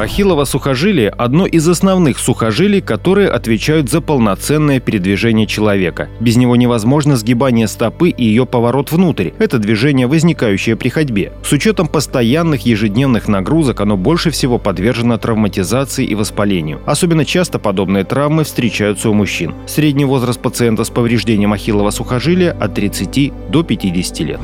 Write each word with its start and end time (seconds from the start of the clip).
Ахиллово 0.00 0.44
сухожилие– 0.44 1.10
одно 1.18 1.44
из 1.44 1.68
основных 1.68 2.18
сухожилий, 2.18 2.80
которые 2.80 3.28
отвечают 3.28 3.90
за 3.90 4.00
полноценное 4.00 4.80
передвижение 4.80 5.46
человека. 5.46 6.08
Без 6.20 6.38
него 6.38 6.56
невозможно 6.56 7.16
сгибание 7.16 7.68
стопы 7.68 8.08
и 8.08 8.24
ее 8.24 8.46
поворот 8.46 8.92
внутрь. 8.92 9.32
Это 9.38 9.58
движение, 9.58 10.06
возникающее 10.06 10.74
при 10.74 10.88
ходьбе. 10.88 11.34
С 11.44 11.52
учетом 11.52 11.86
постоянных 11.86 12.62
ежедневных 12.62 13.28
нагрузок 13.28 13.82
оно 13.82 13.98
больше 13.98 14.30
всего 14.30 14.58
подвержено 14.58 15.18
травматизации 15.18 16.06
и 16.06 16.14
воспалению. 16.14 16.80
Особенно 16.86 17.26
часто 17.26 17.58
подобные 17.58 18.04
травмы 18.04 18.44
встречаются 18.44 19.10
у 19.10 19.12
мужчин. 19.12 19.54
Средний 19.66 20.06
возраст 20.06 20.40
пациента 20.40 20.84
с 20.84 20.88
повреждением 20.88 21.52
ахиллова 21.52 21.90
сухожилия 21.90 22.56
от 22.58 22.72
30 22.72 23.50
до 23.50 23.62
50 23.62 24.20
лет. 24.20 24.40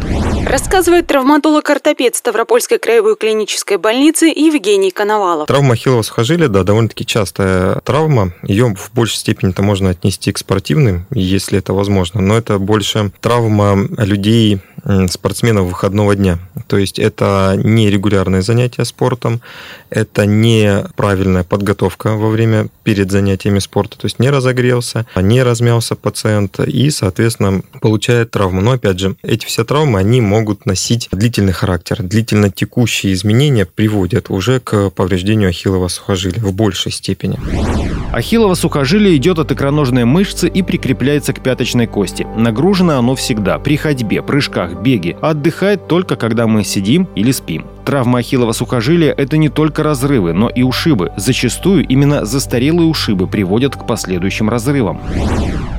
Рассказывает 0.46 1.06
травматолог-ортопед 1.06 2.14
Ставропольской 2.14 2.78
краевой 2.78 3.16
клинической 3.16 3.78
больницы 3.78 4.26
Евгений 4.26 4.90
Коновалов. 4.90 5.45
Травма 5.46 5.74
ахиллова 5.74 6.02
сухожилия, 6.02 6.48
да, 6.48 6.64
довольно-таки 6.64 7.06
частая 7.06 7.76
травма. 7.84 8.32
Ее 8.42 8.74
в 8.74 8.90
большей 8.92 9.16
степени-то 9.16 9.62
можно 9.62 9.90
отнести 9.90 10.32
к 10.32 10.38
спортивным, 10.38 11.06
если 11.12 11.58
это 11.60 11.72
возможно. 11.72 12.20
Но 12.20 12.36
это 12.36 12.58
больше 12.58 13.12
травма 13.20 13.86
людей, 13.96 14.60
спортсменов 15.08 15.66
выходного 15.66 16.16
дня. 16.16 16.38
То 16.66 16.78
есть 16.78 16.98
это 16.98 17.54
не 17.56 17.90
регулярное 17.90 18.42
занятие 18.42 18.84
спортом, 18.84 19.40
это 19.88 20.26
не 20.26 20.84
правильная 20.96 21.44
подготовка 21.44 22.16
во 22.16 22.28
время 22.28 22.68
перед 22.86 23.10
занятиями 23.10 23.58
спорта, 23.58 23.98
то 23.98 24.04
есть 24.04 24.20
не 24.20 24.30
разогрелся, 24.30 25.06
не 25.16 25.42
размялся 25.42 25.96
пациент 25.96 26.60
и, 26.60 26.88
соответственно, 26.90 27.62
получает 27.80 28.30
травму. 28.30 28.60
Но 28.60 28.70
опять 28.70 29.00
же, 29.00 29.16
эти 29.24 29.44
все 29.44 29.64
травмы, 29.64 29.98
они 29.98 30.20
могут 30.20 30.66
носить 30.66 31.08
длительный 31.10 31.52
характер. 31.52 32.00
Длительно 32.00 32.48
текущие 32.48 33.12
изменения 33.14 33.66
приводят 33.66 34.30
уже 34.30 34.60
к 34.60 34.90
повреждению 34.90 35.48
ахиллова 35.48 35.88
сухожилия 35.88 36.40
в 36.40 36.52
большей 36.52 36.92
степени. 36.92 37.40
Ахиллово 38.12 38.54
сухожилие 38.54 39.16
идет 39.16 39.40
от 39.40 39.50
икроножной 39.50 40.04
мышцы 40.04 40.46
и 40.46 40.62
прикрепляется 40.62 41.32
к 41.32 41.42
пяточной 41.42 41.88
кости. 41.88 42.24
Нагружено 42.36 42.98
оно 42.98 43.16
всегда, 43.16 43.58
при 43.58 43.76
ходьбе, 43.76 44.22
прыжках, 44.22 44.80
беге, 44.80 45.16
а 45.20 45.30
отдыхает 45.30 45.88
только 45.88 46.14
когда 46.14 46.46
мы 46.46 46.62
сидим 46.62 47.08
или 47.16 47.32
спим. 47.32 47.66
Травма 47.86 48.18
ахиллова 48.18 48.50
сухожилия– 48.50 49.14
это 49.16 49.36
не 49.36 49.48
только 49.48 49.84
разрывы, 49.84 50.32
но 50.32 50.48
и 50.48 50.62
ушибы. 50.62 51.12
Зачастую 51.16 51.86
именно 51.86 52.24
застарелые 52.24 52.88
ушибы 52.88 53.28
приводят 53.28 53.76
к 53.76 53.86
последующим 53.86 54.50
разрывам. 54.50 55.00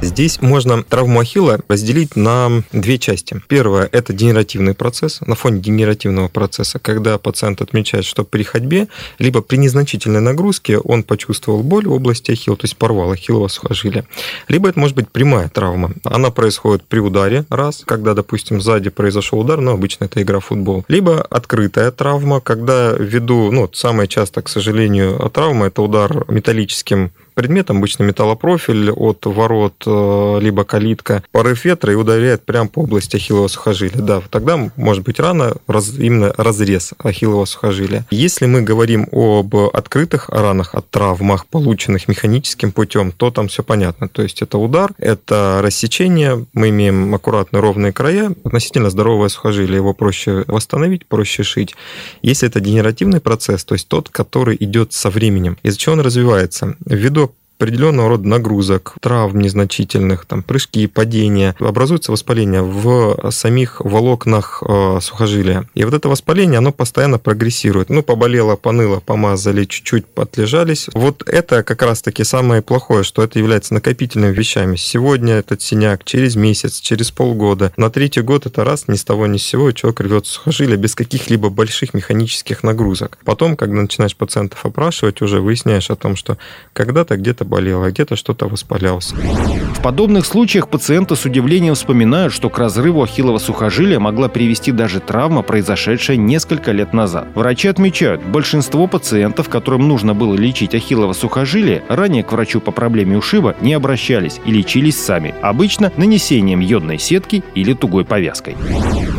Здесь 0.01 0.41
можно 0.41 0.83
травму 0.83 1.19
ахилла 1.19 1.59
разделить 1.67 2.15
на 2.15 2.63
две 2.71 2.97
части. 2.97 3.41
Первое– 3.49 3.89
это 3.91 4.13
генеративный 4.13 4.73
процесс. 4.73 5.19
На 5.21 5.35
фоне 5.35 5.59
генеративного 5.59 6.29
процесса, 6.29 6.79
когда 6.79 7.17
пациент 7.17 7.61
отмечает, 7.61 8.05
что 8.05 8.23
при 8.23 8.43
ходьбе, 8.43 8.87
либо 9.19 9.41
при 9.41 9.57
незначительной 9.57 10.21
нагрузке 10.21 10.77
он 10.77 11.03
почувствовал 11.03 11.61
боль 11.61 11.87
в 11.87 11.91
области 11.91 12.31
ахилла, 12.31 12.55
то 12.57 12.65
есть 12.65 12.77
порвал 12.77 13.11
ахиллово 13.11 13.49
сухожилие. 13.49 14.05
Либо 14.47 14.69
это 14.69 14.79
может 14.79 14.95
быть 14.95 15.09
прямая 15.09 15.49
травма. 15.49 15.91
Она 16.05 16.29
происходит 16.29 16.83
при 16.83 16.99
ударе, 16.99 17.43
раз, 17.49 17.83
когда, 17.85 18.13
допустим, 18.13 18.61
сзади 18.61 18.89
произошел 18.89 19.39
удар, 19.39 19.59
но 19.59 19.71
обычно 19.71 20.05
это 20.05 20.21
игра 20.21 20.39
в 20.39 20.45
футбол. 20.45 20.85
Либо 20.87 21.21
открытая 21.21 21.91
травма, 21.97 22.39
когда 22.39 22.93
ввиду, 22.93 23.51
ну, 23.51 23.69
самое 23.73 24.07
часто, 24.07 24.41
к 24.41 24.49
сожалению, 24.49 25.17
травма– 25.33 25.65
это 25.67 25.81
удар 25.81 26.25
металлическим 26.29 27.11
предметом, 27.37 27.77
обычно 27.77 28.01
металлопрофиль 28.01 28.89
от 28.89 29.27
ворот, 29.27 29.83
э, 29.85 30.39
либо 30.41 30.63
калитка, 30.63 31.23
порыв 31.31 31.65
ветра 31.65 31.93
и 31.93 31.95
ударяет 31.95 32.43
прямо 32.43 32.67
по 32.67 32.79
области 32.79 33.17
ахиллового 33.17 33.47
сухожилия. 33.47 34.01
Да, 34.01 34.23
тогда 34.31 34.71
может 34.75 35.03
быть 35.03 35.19
рана, 35.19 35.53
раз, 35.67 35.93
именно 35.99 36.33
разрез 36.35 36.95
ахиллового 36.97 37.45
сухожилия. 37.45 38.07
Если 38.09 38.47
мы 38.47 38.63
говорим 38.63 39.07
об 39.11 39.55
открытых 39.55 40.29
ранах, 40.29 40.73
от 40.73 40.89
травмах, 40.89 41.45
полученных 41.45 42.07
механическим 42.07 42.71
путем, 42.71 43.11
то 43.11 43.29
там 43.29 43.49
все 43.49 43.61
понятно. 43.61 44.09
То 44.09 44.23
есть 44.23 44.41
это 44.41 44.57
удар, 44.57 44.91
это 44.97 45.59
рассечение, 45.61 46.43
мы 46.53 46.69
имеем 46.69 47.13
аккуратно 47.13 47.61
ровные 47.61 47.93
края, 47.93 48.33
относительно 48.45 48.89
здоровое 48.89 49.29
сухожилие, 49.29 49.75
его 49.75 49.93
проще 49.93 50.43
восстановить, 50.47 51.05
проще 51.05 51.43
шить. 51.43 51.75
Если 52.23 52.47
это 52.49 52.59
генеративный 52.61 53.21
процесс, 53.21 53.63
то 53.63 53.75
есть 53.75 53.87
тот, 53.87 54.09
который 54.09 54.57
идет 54.59 54.91
со 54.93 55.11
временем, 55.11 55.55
из-за 55.61 55.77
чего 55.77 55.93
он 55.93 56.01
развивается? 56.01 56.75
Ввиду 56.83 57.26
определенного 57.57 58.09
рода 58.09 58.27
нагрузок, 58.27 58.95
травм 59.01 59.39
незначительных, 59.39 60.25
там, 60.25 60.43
прыжки, 60.43 60.85
падения, 60.87 61.55
образуется 61.59 62.11
воспаление 62.11 62.61
в 62.61 63.31
самих 63.31 63.81
волокнах 63.81 64.61
э, 64.67 64.99
сухожилия. 65.01 65.67
И 65.73 65.83
вот 65.83 65.93
это 65.93 66.07
воспаление, 66.07 66.59
оно 66.59 66.71
постоянно 66.71 67.17
прогрессирует. 67.17 67.89
Ну, 67.89 68.03
поболело, 68.03 68.55
поныло, 68.55 68.99
помазали, 68.99 69.65
чуть-чуть 69.65 70.05
отлежались. 70.15 70.87
Вот 70.93 71.27
это 71.27 71.63
как 71.63 71.81
раз-таки 71.81 72.23
самое 72.23 72.61
плохое, 72.61 73.03
что 73.03 73.23
это 73.23 73.39
является 73.39 73.73
накопительными 73.73 74.33
вещами. 74.33 74.75
Сегодня 74.75 75.35
этот 75.35 75.61
синяк, 75.63 76.03
через 76.03 76.35
месяц, 76.35 76.79
через 76.79 77.09
полгода. 77.09 77.73
На 77.75 77.89
третий 77.89 78.21
год 78.21 78.45
это 78.45 78.63
раз, 78.63 78.87
ни 78.87 78.95
с 78.95 79.03
того 79.03 79.25
ни 79.25 79.37
с 79.37 79.43
сего, 79.43 79.71
человек 79.71 80.01
рвет 80.01 80.27
сухожилие 80.27 80.77
без 80.77 80.93
каких-либо 80.93 81.49
больших 81.49 81.95
механических 81.95 82.61
нагрузок. 82.61 83.17
Потом, 83.25 83.55
когда 83.57 83.81
начинаешь 83.81 84.15
пациентов 84.15 84.63
опрашивать, 84.63 85.23
уже 85.23 85.41
выясняешь 85.41 85.89
о 85.89 85.95
том, 85.95 86.15
что 86.15 86.37
когда-то 86.73 87.17
где-то 87.17 87.46
болел, 87.47 87.83
а 87.83 87.89
где-то 87.89 88.15
что-то 88.15 88.47
воспалялся. 88.47 89.15
В 89.15 89.81
подобных 89.81 90.25
случаях 90.25 90.69
пациенты 90.69 91.15
с 91.15 91.25
удивлением 91.25 91.75
вспоминают, 91.75 92.33
что 92.33 92.49
к 92.49 92.57
разрыву 92.57 93.03
ахиллова 93.03 93.37
сухожилия 93.37 93.99
могла 93.99 94.27
привести 94.27 94.71
даже 94.71 94.99
травма, 94.99 95.41
произошедшая 95.41 96.17
несколько 96.17 96.71
лет 96.71 96.93
назад. 96.93 97.27
Врачи 97.35 97.67
отмечают, 97.67 98.21
большинство 98.23 98.87
пациентов, 98.87 99.49
которым 99.49 99.87
нужно 99.87 100.13
было 100.13 100.35
лечить 100.35 100.75
ахиллово 100.75 101.13
сухожилие, 101.13 101.83
ранее 101.89 102.23
к 102.23 102.31
врачу 102.31 102.59
по 102.59 102.71
проблеме 102.71 103.17
ушиба 103.17 103.55
не 103.61 103.73
обращались 103.73 104.41
и 104.45 104.51
лечились 104.51 104.97
сами, 104.97 105.33
обычно 105.41 105.91
нанесением 105.95 106.59
йодной 106.59 106.99
сетки 106.99 107.43
или 107.55 107.73
тугой 107.73 108.05
повязкой. 108.05 108.55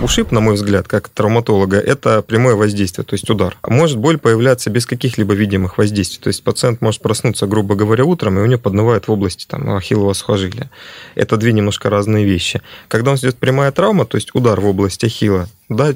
Ушиб, 0.03 0.31
на 0.31 0.41
мой 0.41 0.55
взгляд, 0.55 0.87
как 0.87 1.09
травматолога, 1.09 1.79
это 1.79 2.23
прямое 2.23 2.55
воздействие, 2.55 3.05
то 3.05 3.15
есть 3.15 3.29
удар. 3.31 3.57
Может 3.67 3.99
боль 3.99 4.19
появляться 4.19 4.71
без 4.71 4.87
каких-либо 4.87 5.35
видимых 5.35 5.79
воздействий. 5.79 6.21
То 6.23 6.29
есть 6.29 6.43
пациент 6.45 6.81
может 6.81 7.03
проснуться, 7.03 7.47
грубо 7.47 7.75
говоря, 7.75 8.05
утром, 8.05 8.18
и 8.27 8.43
у 8.43 8.47
него 8.47 8.61
поднывает 8.61 9.09
в 9.09 9.13
области 9.13 9.47
там, 9.47 9.71
ахиллова 9.71 10.13
сухожилия. 10.13 10.71
Это 11.15 11.37
две 11.37 11.53
немножко 11.53 11.91
разные 11.91 12.25
вещи. 12.25 12.61
Когда 12.89 13.11
у 13.11 13.15
нас 13.15 13.21
идет 13.21 13.37
прямая 13.37 13.73
травма, 13.73 14.05
то 14.05 14.17
есть 14.17 14.35
удар 14.35 14.61
в 14.61 14.67
область 14.67 15.05
ахилла, 15.05 15.49
да, 15.69 15.95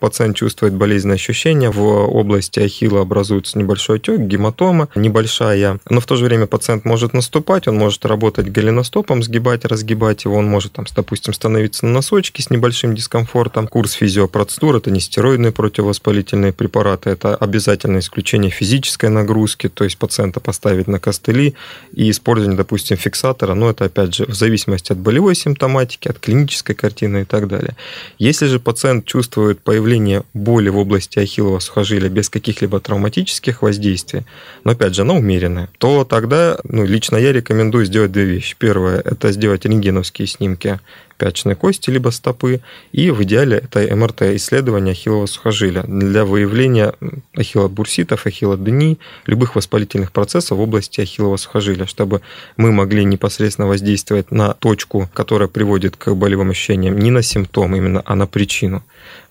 пациент 0.00 0.36
чувствует 0.36 0.74
болезненные 0.74 1.14
ощущения, 1.14 1.70
в 1.70 1.82
области 1.82 2.60
ахилла 2.60 3.02
образуется 3.02 3.58
небольшой 3.58 3.96
отек, 3.96 4.20
гематома 4.20 4.88
небольшая, 4.94 5.78
но 5.88 6.00
в 6.00 6.06
то 6.06 6.16
же 6.16 6.24
время 6.24 6.46
пациент 6.46 6.84
может 6.84 7.12
наступать, 7.12 7.68
он 7.68 7.76
может 7.76 8.04
работать 8.04 8.50
голеностопом, 8.50 9.22
сгибать, 9.22 9.64
разгибать 9.64 10.24
его, 10.24 10.36
он 10.36 10.46
может, 10.46 10.72
там, 10.72 10.86
допустим, 10.94 11.32
становиться 11.32 11.86
на 11.86 11.92
носочки 11.92 12.40
с 12.40 12.50
небольшим 12.50 12.94
дискомфортом. 12.94 13.68
Курс 13.68 13.92
физиопроцедур– 13.92 14.76
это 14.78 14.90
не 14.90 15.00
стероидные 15.00 15.52
противовоспалительные 15.52 16.52
препараты, 16.52 17.10
это 17.10 17.36
обязательное 17.36 18.00
исключение 18.00 18.50
физической 18.50 19.10
нагрузки, 19.10 19.68
то 19.68 19.84
есть 19.84 19.96
пациента 19.96 20.40
поставить 20.40 20.88
на 20.88 20.98
костыли 20.98 21.54
и 21.92 22.10
использование, 22.10 22.56
допустим, 22.56 22.96
фиксатора, 22.96 23.54
но 23.54 23.70
это, 23.70 23.84
опять 23.84 24.14
же, 24.14 24.26
в 24.26 24.34
зависимости 24.34 24.92
от 24.92 24.98
болевой 24.98 25.34
симптоматики, 25.34 26.08
от 26.08 26.18
клинической 26.18 26.74
картины 26.74 27.22
и 27.22 27.24
так 27.24 27.46
далее. 27.46 27.76
Если 28.18 28.46
же 28.46 28.58
пациент 28.58 29.03
чувствует 29.04 29.60
появление 29.60 30.22
боли 30.34 30.68
в 30.68 30.78
области 30.78 31.18
ахиллова 31.18 31.58
сухожилия 31.58 32.08
без 32.08 32.28
каких-либо 32.28 32.80
травматических 32.80 33.62
воздействий, 33.62 34.22
но 34.64 34.72
опять 34.72 34.94
же 34.94 35.02
она 35.02 35.14
умеренная, 35.14 35.68
то 35.78 36.04
тогда 36.04 36.58
ну, 36.64 36.84
лично 36.84 37.16
я 37.16 37.32
рекомендую 37.32 37.84
сделать 37.84 38.12
две 38.12 38.24
вещи. 38.24 38.56
Первое– 38.58 39.00
это 39.04 39.32
сделать 39.32 39.64
рентгеновские 39.64 40.26
снимки 40.26 40.80
пяточной 41.16 41.54
кости 41.54 41.90
либо 41.90 42.10
стопы, 42.10 42.60
и 42.92 43.10
в 43.10 43.22
идеале 43.22 43.58
это 43.58 43.94
МРТ, 43.94 44.22
исследование 44.36 44.92
ахиллова 44.92 45.26
сухожилия 45.26 45.82
для 45.82 46.24
выявления 46.24 46.94
ахиллобурситов, 47.36 48.26
ахиллодении, 48.26 48.98
любых 49.26 49.54
воспалительных 49.54 50.12
процессов 50.12 50.58
в 50.58 50.60
области 50.60 51.00
ахиллова 51.00 51.36
сухожилия, 51.36 51.86
чтобы 51.86 52.20
мы 52.56 52.72
могли 52.72 53.04
непосредственно 53.04 53.68
воздействовать 53.68 54.30
на 54.30 54.54
точку, 54.54 55.08
которая 55.14 55.48
приводит 55.48 55.96
к 55.96 56.14
болевым 56.14 56.50
ощущениям, 56.50 56.98
не 56.98 57.10
на 57.10 57.22
симптом 57.22 57.74
именно, 57.74 58.02
а 58.04 58.14
на 58.14 58.26
причину. 58.26 58.82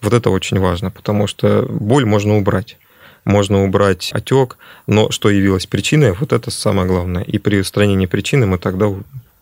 Вот 0.01 0.13
это 0.13 0.29
очень 0.29 0.59
важно, 0.59 0.91
потому 0.91 1.27
что 1.27 1.65
боль 1.69 2.05
можно 2.05 2.37
убрать 2.37 2.77
можно 3.25 3.63
убрать 3.63 4.09
отек, 4.13 4.57
но 4.87 5.09
что 5.11 5.29
явилось 5.29 5.65
причиной, 5.65 6.11
вот 6.11 6.33
это 6.33 6.51
самое 6.51 6.87
главное. 6.87 7.23
И 7.23 7.37
при 7.37 7.59
устранении 7.59 8.05
причины 8.05 8.45
мы 8.45 8.57
тогда 8.57 8.93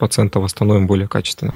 пациента 0.01 0.39
восстановим 0.39 0.88
более 0.88 1.07
качественно. 1.07 1.53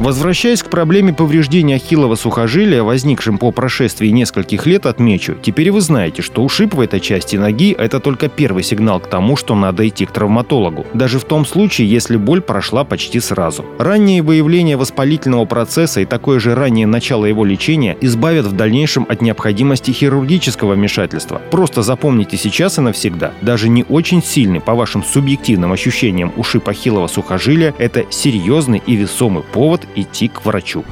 Возвращаясь 0.00 0.62
к 0.62 0.70
проблеме 0.70 1.12
повреждения 1.12 1.76
ахиллова 1.76 2.16
сухожилия, 2.16 2.82
возникшим 2.82 3.38
по 3.38 3.52
прошествии 3.52 4.08
нескольких 4.08 4.66
лет, 4.66 4.86
отмечу, 4.86 5.36
теперь 5.40 5.70
вы 5.70 5.80
знаете, 5.80 6.20
что 6.20 6.42
ушиб 6.42 6.74
в 6.74 6.80
этой 6.80 6.98
части 6.98 7.36
ноги– 7.36 7.72
это 7.78 8.00
только 8.00 8.28
первый 8.28 8.64
сигнал 8.64 8.98
к 8.98 9.06
тому, 9.06 9.36
что 9.36 9.54
надо 9.54 9.86
идти 9.86 10.04
к 10.04 10.10
травматологу. 10.10 10.84
Даже 10.94 11.20
в 11.20 11.24
том 11.24 11.46
случае, 11.46 11.88
если 11.88 12.16
боль 12.16 12.40
прошла 12.40 12.82
почти 12.82 13.20
сразу. 13.20 13.64
Раннее 13.78 14.22
выявление 14.22 14.76
воспалительного 14.76 15.44
процесса 15.44 16.00
и 16.00 16.06
такое 16.06 16.40
же 16.40 16.56
раннее 16.56 16.88
начало 16.88 17.26
его 17.26 17.44
лечения 17.44 17.96
избавят 18.00 18.46
в 18.46 18.52
дальнейшем 18.52 19.06
от 19.08 19.22
необходимости 19.22 19.92
хирургического 19.92 20.74
вмешательства. 20.74 21.40
Просто 21.52 21.82
запомните 21.82 22.36
сейчас 22.36 22.78
и 22.78 22.80
навсегда. 22.80 23.32
Даже 23.42 23.68
не 23.68 23.84
очень 23.88 24.24
сильный, 24.24 24.60
по 24.60 24.74
вашим 24.74 25.04
субъективным 25.04 25.72
ощущениям, 25.72 26.32
ушиб 26.36 26.68
ахиллова 26.68 27.06
сухожилия– 27.06 27.59
это 27.66 28.06
серьезный 28.10 28.82
и 28.84 28.94
весомый 28.94 29.42
повод 29.42 29.86
идти 29.94 30.28
к 30.28 30.44
врачу. 30.44 30.84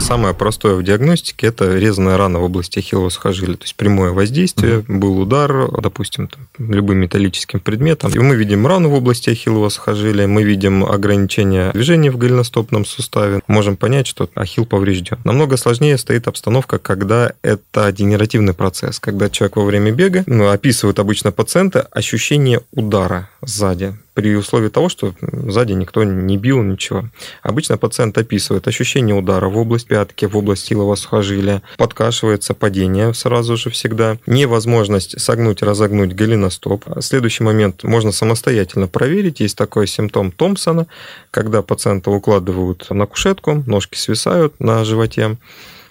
Самое 0.00 0.34
простое 0.34 0.74
в 0.74 0.82
диагностике– 0.82 1.46
это 1.48 1.78
резаная 1.78 2.16
рана 2.16 2.38
в 2.38 2.44
области 2.44 2.78
ахиллова 2.78 3.08
сухожилия. 3.08 3.56
То 3.56 3.64
есть 3.64 3.74
прямое 3.74 4.10
воздействие, 4.10 4.80
mm-hmm. 4.80 4.98
был 4.98 5.18
удар, 5.18 5.70
допустим, 5.80 6.28
там, 6.28 6.46
любым 6.58 6.98
металлическим 6.98 7.60
предметом. 7.60 8.12
И 8.12 8.18
мы 8.18 8.36
видим 8.36 8.66
рану 8.66 8.90
в 8.90 8.94
области 8.94 9.30
ахиллова 9.30 9.68
сухожилия, 9.68 10.26
мы 10.26 10.42
видим 10.42 10.84
ограничение 10.84 11.72
движения 11.72 12.10
в 12.10 12.18
голеностопном 12.18 12.84
суставе. 12.84 13.40
Можем 13.46 13.76
понять, 13.76 14.06
что 14.06 14.28
ахилл 14.34 14.66
поврежден. 14.66 15.18
Намного 15.24 15.56
сложнее 15.56 15.98
стоит 15.98 16.28
обстановка, 16.28 16.78
когда 16.78 17.32
это 17.42 17.90
дегенеративный 17.92 18.54
процесс, 18.54 19.00
когда 19.00 19.30
человек 19.30 19.56
во 19.56 19.64
время 19.64 19.92
бега, 19.92 20.24
ну, 20.26 20.48
описывают 20.48 20.98
обычно 20.98 21.32
пациенты 21.32 21.80
ощущение 21.90 22.60
удара 22.72 23.30
сзади 23.42 23.94
при 24.14 24.36
условии 24.36 24.68
того, 24.68 24.88
что 24.88 25.12
сзади 25.20 25.72
никто 25.72 26.04
не 26.04 26.36
бил, 26.36 26.62
ничего. 26.62 27.04
Обычно 27.42 27.76
пациент 27.76 28.16
описывает 28.16 28.66
ощущение 28.68 29.14
удара 29.14 29.48
в 29.48 29.58
область 29.84 29.86
пятки, 29.86 30.26
в 30.26 30.36
область 30.36 30.66
силового 30.66 30.96
сухожилия, 30.96 31.62
подкашивается 31.76 32.54
падение 32.54 33.14
сразу 33.14 33.56
же 33.56 33.70
всегда, 33.70 34.16
невозможность 34.26 35.20
согнуть, 35.20 35.62
разогнуть 35.62 36.14
голеностоп. 36.14 36.84
Следующий 37.00 37.44
момент 37.44 37.84
можно 37.84 38.12
самостоятельно 38.12 38.88
проверить. 38.88 39.40
Есть 39.40 39.56
такой 39.56 39.86
симптом 39.86 40.30
Томпсона, 40.30 40.86
когда 41.30 41.62
пациента 41.62 42.10
укладывают 42.10 42.90
на 42.90 43.06
кушетку, 43.06 43.62
ножки 43.66 43.98
свисают 43.98 44.60
на 44.60 44.84
животе, 44.84 45.36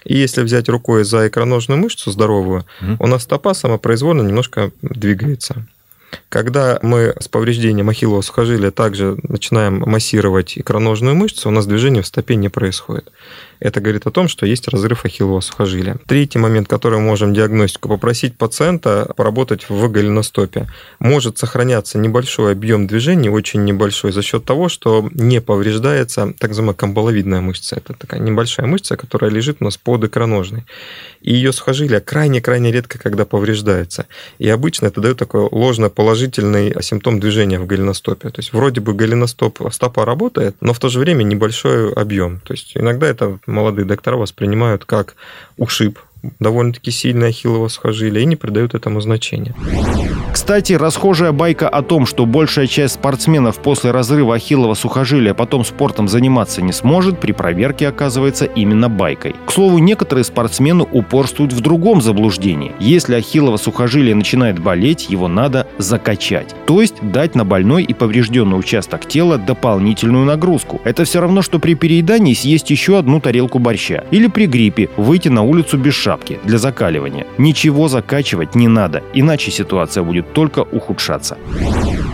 и 0.04 0.16
если 0.18 0.42
взять 0.42 0.68
рукой 0.68 1.04
за 1.04 1.28
икроножную 1.28 1.80
мышцу 1.80 2.10
здоровую, 2.10 2.64
mm 2.82 2.96
у 2.98 3.06
нас 3.06 3.22
стопа 3.22 3.54
самопроизвольно 3.54 4.22
немножко 4.22 4.70
двигается. 4.82 5.66
Когда 6.28 6.78
мы 6.82 7.14
с 7.20 7.28
повреждением 7.28 7.88
ахиллового 7.88 8.22
сухожилия 8.22 8.70
также 8.70 9.16
начинаем 9.22 9.78
массировать 9.78 10.58
икроножную 10.58 11.14
мышцу, 11.14 11.48
у 11.48 11.52
нас 11.52 11.66
движение 11.66 12.02
в 12.02 12.06
стопе 12.06 12.36
не 12.36 12.48
происходит. 12.48 13.10
Это 13.60 13.80
говорит 13.80 14.06
о 14.06 14.10
том, 14.10 14.28
что 14.28 14.44
есть 14.44 14.68
разрыв 14.68 15.04
ахиллового 15.04 15.40
сухожилия. 15.40 15.96
Третий 16.06 16.38
момент, 16.38 16.68
который 16.68 16.98
мы 16.98 17.06
можем 17.06 17.32
диагностику 17.32 17.88
попросить 17.88 18.36
пациента 18.36 19.12
поработать 19.16 19.68
в 19.68 19.88
голеностопе. 19.88 20.66
Может 20.98 21.38
сохраняться 21.38 21.98
небольшой 21.98 22.52
объем 22.52 22.86
движения, 22.86 23.30
очень 23.30 23.64
небольшой, 23.64 24.12
за 24.12 24.22
счет 24.22 24.44
того, 24.44 24.68
что 24.68 25.08
не 25.12 25.40
повреждается 25.40 26.34
так 26.38 26.50
называемая 26.50 26.74
камбаловидная 26.74 27.40
мышца. 27.40 27.76
Это 27.76 27.94
такая 27.94 28.20
небольшая 28.20 28.66
мышца, 28.66 28.96
которая 28.96 29.30
лежит 29.30 29.58
у 29.60 29.64
нас 29.64 29.76
под 29.76 30.04
икроножной. 30.04 30.64
И 31.22 31.32
ее 31.32 31.52
сухожилие 31.52 32.00
крайне-крайне 32.00 32.70
редко, 32.70 32.98
когда 32.98 33.24
повреждается. 33.24 34.06
И 34.38 34.48
обычно 34.48 34.86
это 34.86 35.00
дает 35.00 35.16
такой 35.16 35.48
ложно 35.50 35.88
положительный 35.94 36.74
симптом 36.82 37.20
движения 37.20 37.58
в 37.58 37.66
голеностопе. 37.66 38.30
То 38.30 38.40
есть 38.40 38.52
вроде 38.52 38.80
бы 38.80 38.94
голеностоп, 38.94 39.60
стопа 39.72 40.04
работает, 40.04 40.56
но 40.60 40.72
в 40.72 40.78
то 40.78 40.88
же 40.88 40.98
время 40.98 41.22
небольшой 41.22 41.92
объем. 41.92 42.40
То 42.44 42.54
есть 42.54 42.76
иногда 42.76 43.06
это 43.06 43.38
молодые 43.46 43.84
доктора 43.84 44.16
воспринимают 44.16 44.84
как 44.84 45.16
ушиб, 45.56 45.98
довольно-таки 46.40 46.90
сильное 46.90 47.28
ахиллово 47.28 47.68
сухожилие 47.68 48.22
и 48.22 48.26
не 48.26 48.36
придают 48.36 48.74
этому 48.74 49.00
значения. 49.00 49.54
Кстати, 50.34 50.72
расхожая 50.72 51.30
байка 51.30 51.68
о 51.68 51.82
том, 51.82 52.06
что 52.06 52.26
большая 52.26 52.66
часть 52.66 52.94
спортсменов 52.94 53.58
после 53.58 53.92
разрыва 53.92 54.34
ахиллова 54.34 54.74
сухожилия 54.74 55.32
потом 55.32 55.64
спортом 55.64 56.08
заниматься 56.08 56.60
не 56.60 56.72
сможет, 56.72 57.20
при 57.20 57.30
проверке 57.30 57.86
оказывается 57.86 58.44
именно 58.44 58.88
байкой. 58.90 59.36
К 59.46 59.52
слову, 59.52 59.78
некоторые 59.78 60.24
спортсмены 60.24 60.86
упорствуют 60.90 61.52
в 61.52 61.60
другом 61.60 62.02
заблуждении. 62.02 62.72
Если 62.80 63.14
ахиллово 63.14 63.58
сухожилие 63.58 64.16
начинает 64.16 64.58
болеть, 64.58 65.08
его 65.08 65.28
надо 65.28 65.68
закачать. 65.78 66.52
То 66.66 66.80
есть 66.80 66.96
дать 67.00 67.36
на 67.36 67.44
больной 67.44 67.84
и 67.84 67.94
поврежденный 67.94 68.58
участок 68.58 69.06
тела 69.06 69.38
дополнительную 69.38 70.24
нагрузку. 70.24 70.80
Это 70.82 71.04
все 71.04 71.20
равно, 71.20 71.42
что 71.42 71.60
при 71.60 71.74
переедании 71.74 72.34
съесть 72.34 72.70
еще 72.70 72.98
одну 72.98 73.20
тарелку 73.20 73.60
борща. 73.60 74.02
Или 74.10 74.26
при 74.26 74.46
гриппе 74.46 74.90
выйти 74.96 75.28
на 75.28 75.42
улицу 75.42 75.78
без 75.78 75.94
шапки 75.94 76.40
для 76.42 76.58
закаливания. 76.58 77.24
Ничего 77.38 77.86
закачивать 77.86 78.56
не 78.56 78.66
надо, 78.66 79.04
иначе 79.12 79.52
ситуация 79.52 80.02
будет 80.02 80.23
только 80.32 80.60
ухудшаться. 80.60 81.36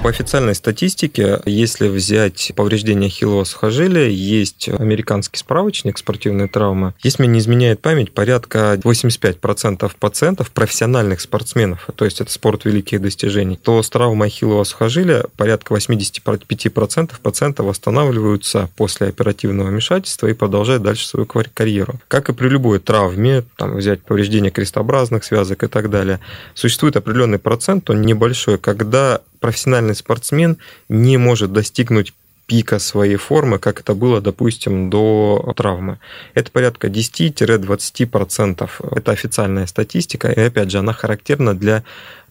По 0.03 0.09
официальной 0.09 0.55
статистике, 0.55 1.41
если 1.45 1.87
взять 1.87 2.53
повреждение 2.57 3.09
ахиллового 3.09 3.45
сухожилия, 3.45 4.09
есть 4.09 4.67
американский 4.71 5.37
справочник 5.37 5.99
спортивной 5.99 6.49
травмы. 6.49 6.95
Если 7.03 7.23
мне 7.23 7.35
не 7.35 7.39
изменяет 7.41 7.83
память, 7.83 8.11
порядка 8.13 8.81
85% 8.83 9.93
пациентов, 10.01 10.51
профессиональных 10.53 11.21
спортсменов, 11.21 11.87
то 11.97 12.07
есть 12.07 12.23
это 12.23 12.33
спорт 12.33 12.65
великих 12.65 13.03
достижений, 13.03 13.59
то 13.59 13.83
с 13.83 13.91
травмой 13.91 14.29
ахиллового 14.29 14.65
сухожилия 14.65 15.27
порядка 15.37 15.75
85% 15.75 17.11
пациентов 17.23 17.67
восстанавливаются 17.67 18.71
после 18.77 19.09
оперативного 19.09 19.69
вмешательства 19.69 20.29
и 20.29 20.33
продолжают 20.33 20.83
дальше 20.83 21.07
свою 21.07 21.27
карьеру. 21.27 22.01
Как 22.09 22.31
и 22.31 22.33
при 22.33 22.49
любой 22.49 22.79
травме, 22.79 23.45
там, 23.57 23.77
взять 23.77 24.01
повреждение 24.03 24.51
крестообразных 24.51 25.25
связок 25.25 25.63
и 25.63 25.67
так 25.67 25.91
далее, 25.91 26.21
существует 26.55 26.97
определенный 26.97 27.39
процент, 27.39 27.91
он 27.91 28.01
небольшой, 28.01 28.57
когда 28.57 29.21
профессиональный 29.41 29.95
спортсмен 29.95 30.59
не 30.89 31.17
может 31.17 31.53
достигнуть 31.53 32.13
пика 32.51 32.81
своей 32.81 33.15
формы, 33.15 33.61
как 33.61 33.79
это 33.79 33.95
было, 33.95 34.21
допустим, 34.21 34.91
до 34.91 35.53
травмы. 35.57 36.01
Это 36.35 36.51
порядка 36.51 36.89
10-20%. 36.89 38.71
Это 38.97 39.13
официальная 39.13 39.67
статистика, 39.67 40.33
и 40.33 40.41
опять 40.41 40.73
же, 40.73 40.79
она 40.79 40.93
характерна 40.93 41.55
для 41.55 41.85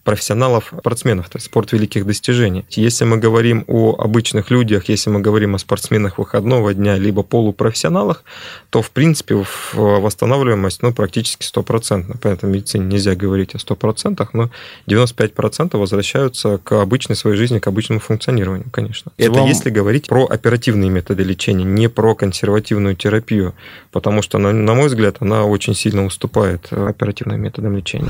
профессионалов, 0.04 0.72
спортсменов, 0.78 1.28
то 1.28 1.36
есть 1.36 1.46
спорт 1.46 1.72
великих 1.72 2.06
достижений. 2.06 2.64
Если 2.70 3.04
мы 3.04 3.18
говорим 3.18 3.64
о 3.66 3.96
обычных 3.98 4.50
людях, 4.50 4.88
если 4.88 5.10
мы 5.10 5.20
говорим 5.20 5.54
о 5.54 5.58
спортсменах 5.58 6.18
выходного 6.18 6.74
дня, 6.74 6.96
либо 6.96 7.22
полупрофессионалах, 7.22 8.24
то, 8.70 8.82
в 8.82 8.90
принципе, 8.90 9.44
восстанавливаемость 9.74 10.82
ну, 10.82 10.92
практически 10.92 11.44
стопроцентна. 11.44 12.16
Поэтому 12.20 12.52
в 12.52 12.56
медицине 12.56 12.86
нельзя 12.86 13.14
говорить 13.14 13.54
о 13.54 13.58
100%, 13.58 14.28
но 14.32 14.50
95% 14.86 15.76
возвращаются 15.76 16.58
к 16.58 16.72
обычной 16.72 17.16
своей 17.16 17.36
жизни, 17.36 17.58
к 17.58 17.66
обычному 17.66 18.00
функционированию, 18.00 18.66
конечно. 18.70 19.12
Это 19.18 19.32
Вам... 19.32 19.48
если 19.48 19.70
говорить 19.70 20.06
про 20.08 20.24
оперативные 20.24 20.90
методы 20.90 21.22
лечения, 21.22 21.64
не 21.64 21.88
про 21.88 22.14
консервативную 22.14 22.96
терапию, 22.96 23.54
потому 23.92 24.22
что, 24.22 24.38
на, 24.38 24.52
на 24.52 24.74
мой 24.74 24.88
взгляд, 24.88 25.16
она 25.20 25.44
очень 25.44 25.74
сильно 25.74 26.04
уступает 26.04 26.72
оперативным 26.72 27.40
методам 27.40 27.76
лечения. 27.76 28.08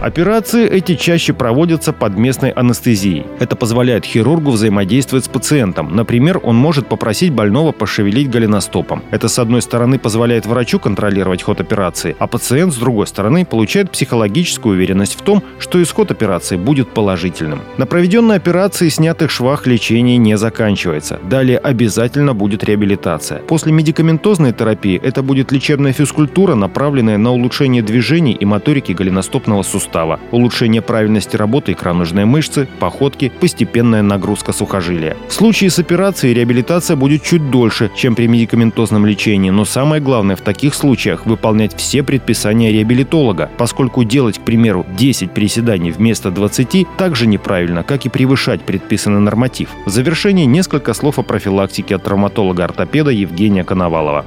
Операции 0.00 0.68
эти 0.68 0.94
чаще 1.08 1.32
проводятся 1.32 1.94
под 1.94 2.18
местной 2.18 2.50
анестезией. 2.50 3.24
Это 3.38 3.56
позволяет 3.56 4.04
хирургу 4.04 4.50
взаимодействовать 4.50 5.24
с 5.24 5.28
пациентом. 5.28 5.96
Например, 5.96 6.38
он 6.42 6.56
может 6.56 6.86
попросить 6.86 7.32
больного 7.32 7.72
пошевелить 7.72 8.28
голеностопом. 8.28 9.02
Это, 9.10 9.28
с 9.28 9.38
одной 9.38 9.62
стороны, 9.62 9.98
позволяет 9.98 10.44
врачу 10.44 10.78
контролировать 10.78 11.42
ход 11.42 11.62
операции, 11.62 12.14
а 12.18 12.26
пациент, 12.26 12.74
с 12.74 12.76
другой 12.76 13.06
стороны, 13.06 13.46
получает 13.46 13.90
психологическую 13.90 14.74
уверенность 14.74 15.18
в 15.18 15.22
том, 15.22 15.42
что 15.58 15.82
исход 15.82 16.10
операции 16.10 16.58
будет 16.58 16.90
положительным. 16.90 17.62
На 17.78 17.86
проведенной 17.86 18.36
операции 18.36 18.90
снятых 18.90 19.30
швах 19.30 19.66
лечение 19.66 20.18
не 20.18 20.36
заканчивается. 20.36 21.18
Далее 21.22 21.56
обязательно 21.56 22.34
будет 22.34 22.64
реабилитация. 22.64 23.38
После 23.38 23.72
медикаментозной 23.72 24.52
терапии 24.52 25.00
это 25.02 25.22
будет 25.22 25.52
лечебная 25.52 25.94
физкультура, 25.94 26.54
направленная 26.54 27.16
на 27.16 27.32
улучшение 27.32 27.82
движений 27.82 28.34
и 28.34 28.44
моторики 28.44 28.92
голеностопного 28.92 29.62
сустава, 29.62 30.20
улучшение 30.32 30.82
правильности 30.82 30.97
правильности 30.98 31.36
работы 31.36 31.72
икроножной 31.72 32.24
мышцы, 32.24 32.66
походки, 32.80 33.30
постепенная 33.40 34.02
нагрузка 34.02 34.52
сухожилия. 34.52 35.16
В 35.28 35.32
случае 35.32 35.70
с 35.70 35.78
операцией 35.78 36.34
реабилитация 36.34 36.96
будет 36.96 37.22
чуть 37.22 37.52
дольше, 37.52 37.88
чем 37.94 38.16
при 38.16 38.26
медикаментозном 38.26 39.06
лечении, 39.06 39.50
но 39.50 39.64
самое 39.64 40.02
главное 40.02 40.34
в 40.34 40.40
таких 40.40 40.74
случаях 40.74 41.24
выполнять 41.24 41.76
все 41.76 42.02
предписания 42.02 42.72
реабилитолога, 42.72 43.48
поскольку 43.58 44.02
делать, 44.02 44.40
к 44.40 44.42
примеру, 44.42 44.84
10 44.98 45.30
приседаний 45.30 45.92
вместо 45.92 46.32
20 46.32 46.88
также 46.96 47.28
неправильно, 47.28 47.84
как 47.84 48.04
и 48.04 48.08
превышать 48.08 48.62
предписанный 48.62 49.20
норматив. 49.20 49.68
В 49.86 49.90
завершение 49.90 50.46
несколько 50.46 50.94
слов 50.94 51.20
о 51.20 51.22
профилактике 51.22 51.94
от 51.94 52.02
травматолога-ортопеда 52.02 53.10
Евгения 53.10 53.62
Коновалова. 53.62 54.26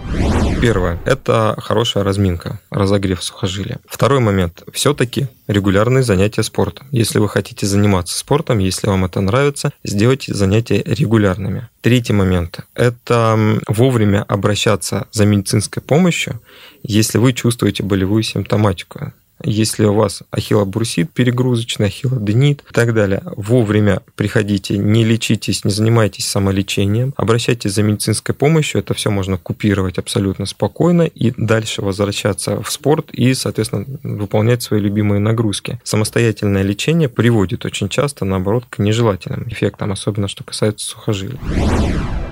Первое– 0.61 0.99
это 1.05 1.55
хорошая 1.57 2.05
разминка, 2.05 2.61
разогрев 2.69 3.21
сухожилия. 3.21 3.79
Второй 3.89 4.21
момент– 4.21 4.63
все-таки 4.73 5.27
регулярные 5.51 6.03
занятия 6.03 6.43
спортом. 6.43 6.87
Если 6.91 7.19
вы 7.19 7.29
хотите 7.29 7.65
заниматься 7.65 8.17
спортом, 8.17 8.59
если 8.59 8.87
вам 8.87 9.05
это 9.05 9.21
нравится, 9.21 9.71
сделайте 9.83 10.33
занятия 10.33 10.81
регулярными. 10.85 11.69
Третий 11.81 12.13
момент– 12.13 12.61
это 12.75 13.59
вовремя 13.67 14.23
обращаться 14.23 15.07
за 15.11 15.25
медицинской 15.25 15.81
помощью, 15.81 16.41
если 16.83 17.17
вы 17.17 17.33
чувствуете 17.33 17.83
болевую 17.83 18.23
симптоматику 18.23 19.13
если 19.43 19.85
у 19.85 19.93
вас 19.93 20.23
ахиллобурсит 20.31 21.11
перегрузочный, 21.11 21.87
ахиллоденит 21.87 22.63
и 22.69 22.73
так 22.73 22.93
далее, 22.93 23.21
вовремя 23.35 24.01
приходите, 24.15 24.77
не 24.77 25.03
лечитесь, 25.03 25.65
не 25.65 25.71
занимайтесь 25.71 26.27
самолечением, 26.27 27.13
обращайтесь 27.17 27.73
за 27.73 27.83
медицинской 27.83 28.35
помощью, 28.35 28.81
это 28.81 28.93
все 28.93 29.09
можно 29.09 29.37
купировать 29.37 29.97
абсолютно 29.97 30.45
спокойно 30.45 31.03
и 31.03 31.33
дальше 31.35 31.81
возвращаться 31.81 32.61
в 32.61 32.71
спорт 32.71 33.11
и, 33.11 33.33
соответственно, 33.33 33.85
выполнять 34.03 34.63
свои 34.63 34.79
любимые 34.79 35.19
нагрузки. 35.19 35.79
Самостоятельное 35.83 36.63
лечение 36.63 37.09
приводит 37.09 37.65
очень 37.65 37.89
часто, 37.89 38.25
наоборот, 38.25 38.65
к 38.69 38.79
нежелательным 38.79 39.47
эффектам, 39.49 39.91
особенно 39.91 40.27
что 40.27 40.43
касается 40.43 40.87
сухожилий. 40.87 41.39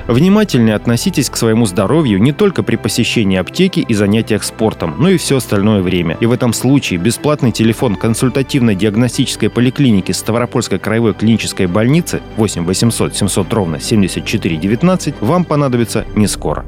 Внимательнее 0.09 0.75
относитесь 0.75 1.29
к 1.29 1.35
своему 1.35 1.67
здоровью 1.67 2.19
не 2.19 2.31
только 2.31 2.63
при 2.63 2.77
посещении 2.77 3.37
аптеки 3.37 3.81
и 3.81 3.93
занятиях 3.93 4.43
спортом, 4.43 4.95
но 4.97 5.09
и 5.09 5.17
все 5.17 5.37
остальное 5.37 5.83
время. 5.83 6.17
И 6.19 6.25
в 6.25 6.31
этом 6.31 6.51
случае 6.51 6.97
бесплатный 6.97 7.51
телефон 7.51 7.95
консультативно-диагностической 7.95 9.51
поликлиники 9.51 10.11
Ставропольской 10.11 10.79
краевой 10.79 11.13
клинической 11.13 11.67
больницы 11.67 12.23
8 12.37 12.65
800 12.65 13.15
700 13.15 13.53
ровно 13.53 13.79
74 13.79 14.57
19 14.57 15.13
вам 15.21 15.45
понадобится 15.45 16.05
не 16.15 16.25
скоро. 16.25 16.65